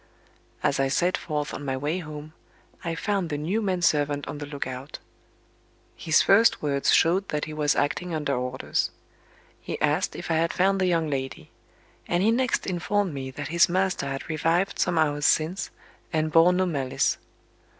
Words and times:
As 0.63 0.79
I 0.79 0.87
set 0.87 1.15
forth 1.15 1.53
on 1.53 1.63
my 1.63 1.77
way 1.77 1.99
home, 1.99 2.33
I 2.83 2.95
found 2.95 3.29
the 3.29 3.37
new 3.37 3.61
man 3.61 3.83
servant 3.83 4.27
on 4.27 4.39
the 4.39 4.47
look 4.47 4.65
out. 4.65 4.97
His 5.95 6.23
first 6.23 6.59
words 6.59 6.91
showed 6.91 7.29
that 7.29 7.45
he 7.45 7.53
was 7.53 7.75
acting 7.75 8.11
under 8.15 8.35
orders. 8.35 8.89
He 9.61 9.79
asked 9.79 10.15
if 10.15 10.31
I 10.31 10.37
had 10.37 10.53
found 10.53 10.81
the 10.81 10.87
young 10.87 11.07
lady; 11.07 11.51
and 12.07 12.23
he 12.23 12.31
next 12.31 12.65
informed 12.65 13.13
me 13.13 13.29
that 13.29 13.49
his 13.49 13.69
master 13.69 14.07
had 14.07 14.27
revived 14.27 14.79
some 14.79 14.97
hours 14.97 15.27
since, 15.27 15.69
and 16.11 16.31
"bore 16.31 16.51
no 16.51 16.65
malice." 16.65 17.19